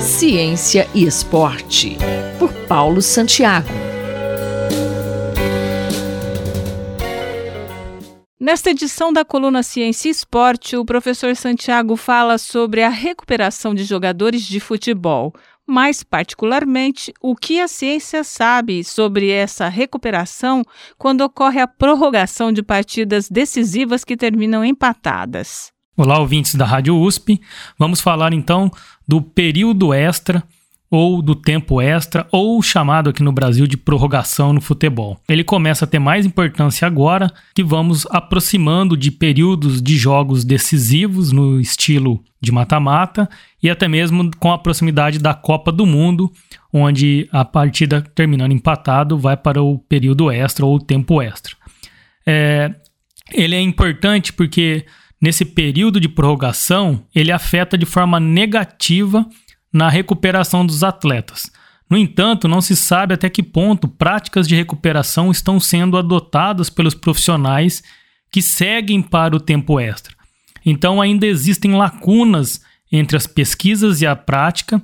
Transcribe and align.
Ciência 0.00 0.88
e 0.94 1.04
Esporte, 1.04 1.96
por 2.38 2.52
Paulo 2.66 3.00
Santiago. 3.00 3.68
Nesta 8.38 8.70
edição 8.70 9.12
da 9.12 9.24
coluna 9.24 9.62
Ciência 9.62 10.08
e 10.08 10.10
Esporte, 10.10 10.76
o 10.76 10.84
professor 10.84 11.36
Santiago 11.36 11.96
fala 11.96 12.38
sobre 12.38 12.82
a 12.82 12.88
recuperação 12.88 13.74
de 13.74 13.84
jogadores 13.84 14.42
de 14.42 14.58
futebol, 14.58 15.32
mais 15.66 16.02
particularmente 16.02 17.12
o 17.20 17.36
que 17.36 17.60
a 17.60 17.68
ciência 17.68 18.24
sabe 18.24 18.82
sobre 18.82 19.30
essa 19.30 19.68
recuperação 19.68 20.62
quando 20.98 21.20
ocorre 21.20 21.60
a 21.60 21.68
prorrogação 21.68 22.52
de 22.52 22.62
partidas 22.62 23.28
decisivas 23.28 24.04
que 24.04 24.16
terminam 24.16 24.64
empatadas. 24.64 25.72
Olá, 26.02 26.18
ouvintes 26.18 26.54
da 26.54 26.64
Rádio 26.64 26.98
USP. 26.98 27.42
Vamos 27.78 28.00
falar 28.00 28.32
então 28.32 28.70
do 29.06 29.20
período 29.20 29.92
extra 29.92 30.42
ou 30.90 31.20
do 31.20 31.34
tempo 31.34 31.78
extra, 31.78 32.26
ou 32.32 32.62
chamado 32.62 33.10
aqui 33.10 33.22
no 33.22 33.30
Brasil 33.30 33.66
de 33.66 33.76
prorrogação 33.76 34.54
no 34.54 34.62
futebol. 34.62 35.20
Ele 35.28 35.44
começa 35.44 35.84
a 35.84 35.88
ter 35.88 35.98
mais 35.98 36.24
importância 36.24 36.86
agora 36.86 37.30
que 37.54 37.62
vamos 37.62 38.06
aproximando 38.06 38.96
de 38.96 39.10
períodos 39.10 39.82
de 39.82 39.94
jogos 39.98 40.42
decisivos 40.42 41.32
no 41.32 41.60
estilo 41.60 42.24
de 42.40 42.50
mata-mata 42.50 43.28
e 43.62 43.68
até 43.68 43.86
mesmo 43.86 44.30
com 44.38 44.50
a 44.50 44.58
proximidade 44.58 45.18
da 45.18 45.34
Copa 45.34 45.70
do 45.70 45.84
Mundo, 45.84 46.32
onde 46.72 47.28
a 47.30 47.44
partida 47.44 48.00
terminando 48.00 48.52
empatado 48.52 49.18
vai 49.18 49.36
para 49.36 49.62
o 49.62 49.78
período 49.78 50.30
extra 50.30 50.64
ou 50.64 50.80
tempo 50.80 51.20
extra. 51.20 51.54
É, 52.26 52.74
ele 53.34 53.54
é 53.54 53.60
importante 53.60 54.32
porque 54.32 54.86
nesse 55.20 55.44
período 55.44 56.00
de 56.00 56.08
prorrogação 56.08 57.04
ele 57.14 57.30
afeta 57.30 57.76
de 57.76 57.86
forma 57.86 58.18
negativa 58.18 59.28
na 59.72 59.88
recuperação 59.88 60.64
dos 60.64 60.82
atletas. 60.82 61.50
No 61.88 61.96
entanto, 61.96 62.46
não 62.46 62.60
se 62.60 62.76
sabe 62.76 63.14
até 63.14 63.28
que 63.28 63.42
ponto 63.42 63.88
práticas 63.88 64.46
de 64.46 64.54
recuperação 64.54 65.30
estão 65.30 65.58
sendo 65.58 65.98
adotadas 65.98 66.70
pelos 66.70 66.94
profissionais 66.94 67.82
que 68.30 68.40
seguem 68.40 69.02
para 69.02 69.34
o 69.34 69.40
tempo 69.40 69.80
extra. 69.80 70.14
Então, 70.64 71.00
ainda 71.00 71.26
existem 71.26 71.74
lacunas 71.74 72.60
entre 72.92 73.16
as 73.16 73.26
pesquisas 73.26 74.00
e 74.00 74.06
a 74.06 74.14
prática 74.14 74.80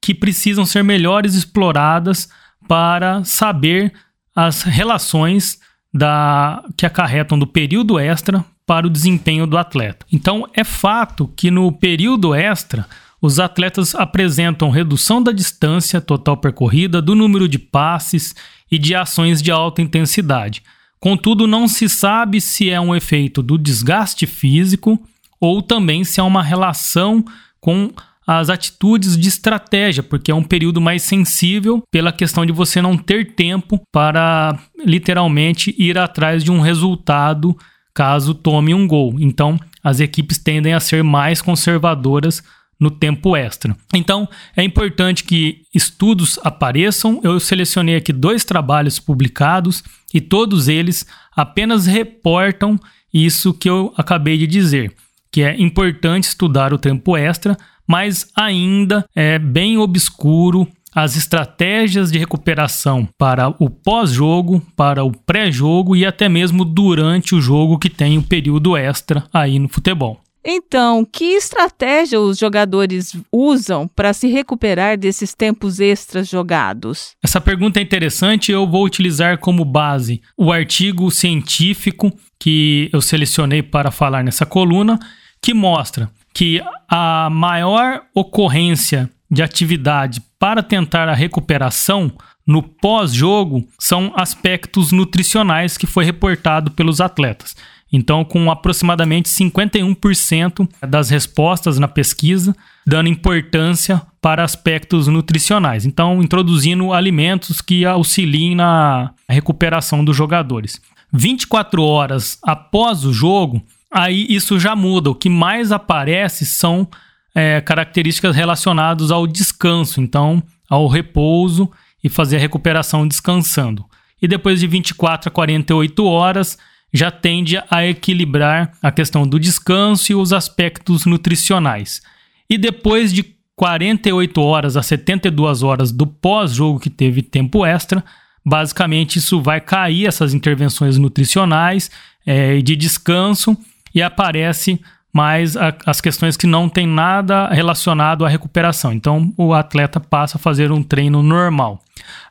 que 0.00 0.14
precisam 0.14 0.64
ser 0.64 0.82
melhores 0.82 1.34
exploradas 1.34 2.28
para 2.66 3.22
saber 3.22 3.92
as 4.34 4.62
relações 4.62 5.60
da, 5.92 6.64
que 6.76 6.86
acarretam 6.86 7.38
do 7.38 7.46
período 7.46 7.98
extra 7.98 8.44
para 8.70 8.86
o 8.86 8.90
desempenho 8.90 9.48
do 9.48 9.58
atleta. 9.58 10.06
Então, 10.12 10.46
é 10.54 10.62
fato 10.62 11.26
que 11.34 11.50
no 11.50 11.72
período 11.72 12.32
extra 12.32 12.86
os 13.20 13.40
atletas 13.40 13.96
apresentam 13.96 14.70
redução 14.70 15.20
da 15.20 15.32
distância 15.32 16.00
total 16.00 16.36
percorrida, 16.36 17.02
do 17.02 17.16
número 17.16 17.48
de 17.48 17.58
passes 17.58 18.32
e 18.70 18.78
de 18.78 18.94
ações 18.94 19.42
de 19.42 19.50
alta 19.50 19.82
intensidade. 19.82 20.62
Contudo, 21.00 21.48
não 21.48 21.66
se 21.66 21.88
sabe 21.88 22.40
se 22.40 22.70
é 22.70 22.80
um 22.80 22.94
efeito 22.94 23.42
do 23.42 23.58
desgaste 23.58 24.24
físico 24.24 25.02
ou 25.40 25.60
também 25.60 26.04
se 26.04 26.20
há 26.20 26.24
uma 26.24 26.40
relação 26.40 27.24
com 27.60 27.90
as 28.24 28.48
atitudes 28.48 29.18
de 29.18 29.26
estratégia, 29.26 30.04
porque 30.04 30.30
é 30.30 30.34
um 30.34 30.44
período 30.44 30.80
mais 30.80 31.02
sensível 31.02 31.82
pela 31.90 32.12
questão 32.12 32.46
de 32.46 32.52
você 32.52 32.80
não 32.80 32.96
ter 32.96 33.34
tempo 33.34 33.82
para 33.90 34.56
literalmente 34.86 35.74
ir 35.76 35.98
atrás 35.98 36.44
de 36.44 36.52
um 36.52 36.60
resultado 36.60 37.58
caso 37.94 38.34
tome 38.34 38.74
um 38.74 38.86
gol. 38.86 39.16
Então, 39.18 39.58
as 39.82 40.00
equipes 40.00 40.38
tendem 40.38 40.72
a 40.72 40.80
ser 40.80 41.02
mais 41.02 41.42
conservadoras 41.42 42.42
no 42.78 42.90
tempo 42.90 43.36
extra. 43.36 43.76
Então, 43.94 44.26
é 44.56 44.62
importante 44.62 45.22
que 45.24 45.62
estudos 45.74 46.38
apareçam. 46.42 47.20
Eu 47.22 47.38
selecionei 47.38 47.96
aqui 47.96 48.12
dois 48.12 48.42
trabalhos 48.44 48.98
publicados 48.98 49.84
e 50.14 50.20
todos 50.20 50.66
eles 50.66 51.06
apenas 51.36 51.86
reportam 51.86 52.78
isso 53.12 53.52
que 53.52 53.68
eu 53.68 53.92
acabei 53.96 54.38
de 54.38 54.46
dizer, 54.46 54.94
que 55.30 55.42
é 55.42 55.60
importante 55.60 56.24
estudar 56.24 56.72
o 56.72 56.78
tempo 56.78 57.16
extra, 57.16 57.56
mas 57.86 58.30
ainda 58.36 59.04
é 59.14 59.38
bem 59.38 59.76
obscuro 59.76 60.66
as 60.94 61.16
estratégias 61.16 62.10
de 62.10 62.18
recuperação 62.18 63.08
para 63.18 63.48
o 63.58 63.70
pós-jogo, 63.70 64.62
para 64.76 65.04
o 65.04 65.12
pré-jogo 65.12 65.94
e 65.94 66.04
até 66.04 66.28
mesmo 66.28 66.64
durante 66.64 67.34
o 67.34 67.40
jogo 67.40 67.78
que 67.78 67.90
tem 67.90 68.18
o 68.18 68.22
período 68.22 68.76
extra 68.76 69.24
aí 69.32 69.58
no 69.58 69.68
futebol. 69.68 70.20
Então, 70.44 71.04
que 71.04 71.34
estratégia 71.34 72.18
os 72.18 72.38
jogadores 72.38 73.14
usam 73.30 73.86
para 73.86 74.12
se 74.14 74.26
recuperar 74.26 74.96
desses 74.96 75.34
tempos 75.34 75.80
extras 75.80 76.28
jogados? 76.28 77.10
Essa 77.22 77.40
pergunta 77.40 77.78
é 77.78 77.82
interessante. 77.82 78.50
Eu 78.50 78.66
vou 78.66 78.84
utilizar 78.84 79.38
como 79.38 79.66
base 79.66 80.22
o 80.38 80.50
artigo 80.50 81.10
científico 81.10 82.10
que 82.38 82.88
eu 82.90 83.02
selecionei 83.02 83.62
para 83.62 83.90
falar 83.90 84.24
nessa 84.24 84.46
coluna, 84.46 84.98
que 85.42 85.52
mostra 85.52 86.10
que 86.32 86.62
a 86.88 87.28
maior 87.30 88.02
ocorrência 88.14 89.10
de 89.30 89.42
atividade 89.42 90.22
para 90.38 90.62
tentar 90.62 91.08
a 91.08 91.14
recuperação 91.14 92.12
no 92.46 92.62
pós-jogo 92.62 93.66
são 93.78 94.12
aspectos 94.16 94.90
nutricionais 94.90 95.78
que 95.78 95.86
foi 95.86 96.04
reportado 96.04 96.70
pelos 96.70 97.00
atletas. 97.00 97.54
Então, 97.92 98.24
com 98.24 98.50
aproximadamente 98.50 99.28
51% 99.28 100.68
das 100.88 101.10
respostas 101.10 101.78
na 101.78 101.88
pesquisa 101.88 102.54
dando 102.86 103.08
importância 103.08 104.02
para 104.20 104.44
aspectos 104.44 105.06
nutricionais. 105.06 105.84
Então, 105.84 106.22
introduzindo 106.22 106.92
alimentos 106.92 107.60
que 107.60 107.84
auxiliem 107.84 108.54
na 108.54 109.12
recuperação 109.28 110.04
dos 110.04 110.16
jogadores. 110.16 110.80
24 111.12 111.82
horas 111.82 112.38
após 112.42 113.04
o 113.04 113.12
jogo, 113.12 113.62
aí 113.92 114.26
isso 114.28 114.58
já 114.58 114.76
muda. 114.76 115.10
O 115.10 115.14
que 115.14 115.28
mais 115.28 115.72
aparece 115.72 116.46
são 116.46 116.88
é, 117.34 117.60
características 117.60 118.34
relacionadas 118.34 119.10
ao 119.10 119.26
descanso, 119.26 120.00
então 120.00 120.42
ao 120.68 120.86
repouso 120.86 121.70
e 122.02 122.08
fazer 122.08 122.36
a 122.36 122.40
recuperação 122.40 123.06
descansando. 123.06 123.84
E 124.20 124.28
depois 124.28 124.60
de 124.60 124.66
24 124.66 125.28
a 125.28 125.32
48 125.32 126.04
horas, 126.04 126.58
já 126.92 127.10
tende 127.10 127.60
a 127.70 127.86
equilibrar 127.86 128.72
a 128.82 128.90
questão 128.90 129.26
do 129.26 129.38
descanso 129.38 130.12
e 130.12 130.14
os 130.14 130.32
aspectos 130.32 131.06
nutricionais. 131.06 132.02
E 132.48 132.58
depois 132.58 133.12
de 133.12 133.24
48 133.54 134.40
horas 134.40 134.76
a 134.76 134.82
72 134.82 135.62
horas 135.62 135.92
do 135.92 136.06
pós-jogo 136.06 136.80
que 136.80 136.90
teve 136.90 137.22
tempo 137.22 137.64
extra, 137.64 138.04
basicamente 138.44 139.16
isso 139.16 139.40
vai 139.40 139.60
cair 139.60 140.06
essas 140.06 140.34
intervenções 140.34 140.98
nutricionais 140.98 141.90
é, 142.26 142.56
e 142.56 142.58
é, 142.58 142.62
de 142.62 142.74
descanso 142.74 143.56
e 143.94 144.02
aparece 144.02 144.80
mais 145.12 145.56
a, 145.56 145.74
as 145.86 146.00
questões 146.00 146.36
que 146.36 146.46
não 146.46 146.68
tem 146.68 146.86
nada 146.86 147.48
relacionado 147.48 148.24
à 148.24 148.28
recuperação. 148.28 148.92
Então 148.92 149.32
o 149.36 149.52
atleta 149.52 149.98
passa 150.00 150.36
a 150.36 150.40
fazer 150.40 150.70
um 150.70 150.82
treino 150.82 151.22
normal. 151.22 151.82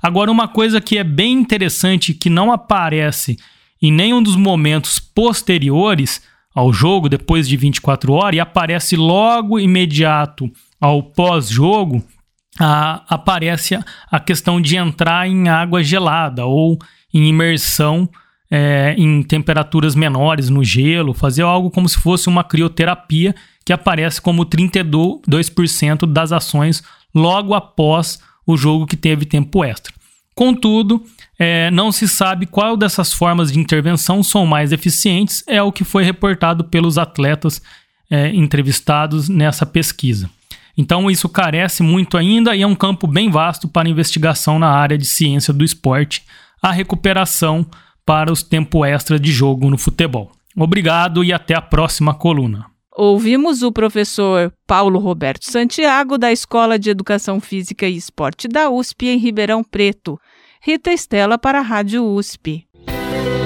Agora 0.02 0.32
uma 0.32 0.48
coisa 0.48 0.80
que 0.82 0.98
é 0.98 1.04
bem 1.04 1.34
interessante 1.34 2.14
que 2.14 2.30
não 2.30 2.52
aparece 2.52 3.38
em 3.82 3.92
nenhum 3.92 4.22
dos 4.22 4.36
momentos 4.36 5.00
posteriores 5.00 6.22
ao 6.54 6.74
jogo, 6.74 7.08
depois 7.08 7.48
de 7.48 7.56
24 7.56 8.12
horas, 8.14 8.36
e 8.36 8.40
aparece 8.40 8.96
logo 8.96 9.60
imediato 9.60 10.52
ao 10.82 11.04
pós-jogo, 11.04 12.04
aparece 12.58 13.76
a, 13.76 13.84
a, 14.12 14.20
questão 14.20 14.60
de 14.60 14.76
entrar 14.76 15.28
em 15.28 15.48
água 15.48 15.82
gelada 15.82 16.46
ou 16.46 16.78
em 17.14 17.28
imersão 17.30 18.10
é, 18.52 18.96
em 18.98 19.22
temperaturas 19.22 19.96
menores 19.96 20.50
no 20.50 20.64
gelo, 20.64 21.14
fazer 21.14 21.44
algo 21.44 21.70
como 21.70 21.88
se 21.88 22.00
fosse 22.00 22.28
uma 22.28 22.44
crioterapia, 22.44 23.36
que 23.64 23.72
aparece 23.72 24.22
como 24.22 24.46
32% 24.46 26.06
das 26.12 26.32
ações 26.32 26.84
logo 27.14 27.54
após 27.54 28.20
o 28.46 28.58
jogo 28.58 28.88
que 28.88 28.98
teve 28.98 29.26
tempo 29.26 29.64
extra. 29.64 29.94
Contudo, 30.34 31.04
é, 31.38 31.70
não 31.70 31.92
se 31.92 32.08
sabe 32.08 32.46
qual 32.46 32.76
dessas 32.76 33.14
formas 33.14 33.52
de 33.52 33.60
intervenção 33.60 34.24
são 34.24 34.46
mais 34.46 34.72
eficientes, 34.72 35.44
é 35.46 35.62
o 35.62 35.72
que 35.72 35.84
foi 35.84 36.04
reportado 36.04 36.64
pelos 36.64 36.98
atletas 36.98 37.62
é, 38.10 38.30
entrevistados 38.30 39.30
nessa 39.30 39.66
pesquisa. 39.66 40.30
Então, 40.76 41.12
isso 41.12 41.28
carece 41.28 41.84
muito 41.84 42.18
ainda 42.18 42.56
e 42.56 42.62
é 42.62 42.68
um 42.68 42.74
campo 42.74 43.06
bem 43.06 43.30
vasto 43.30 43.68
para 43.68 43.90
investigação 43.90 44.58
na 44.58 44.70
área 44.70 44.98
de 44.98 45.06
ciência 45.06 45.54
do 45.54 45.64
esporte, 45.64 46.24
a 46.62 46.72
recuperação 46.72 47.66
para 48.10 48.34
os 48.34 48.42
tempo 48.42 48.84
extra 48.84 49.20
de 49.20 49.32
jogo 49.32 49.70
no 49.70 49.78
futebol. 49.78 50.32
Obrigado 50.58 51.24
e 51.24 51.32
até 51.32 51.54
a 51.54 51.62
próxima 51.62 52.12
coluna. 52.12 52.66
Ouvimos 52.98 53.62
o 53.62 53.72
professor 53.72 54.52
Paulo 54.66 54.98
Roberto 54.98 55.46
Santiago, 55.46 56.18
da 56.18 56.32
Escola 56.32 56.80
de 56.80 56.90
Educação 56.90 57.40
Física 57.40 57.88
e 57.88 57.96
Esporte 57.96 58.48
da 58.48 58.68
USP, 58.68 59.10
em 59.10 59.20
Ribeirão 59.20 59.64
Preto. 59.64 60.20
Rita 60.60 60.92
Estela 60.92 61.38
para 61.38 61.60
a 61.60 61.62
Rádio 61.62 62.04
USP. 62.04 62.66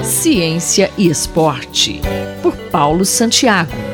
Ciência 0.02 0.90
e 0.96 1.08
Esporte, 1.08 2.00
por 2.42 2.56
Paulo 2.70 3.04
Santiago. 3.04 3.93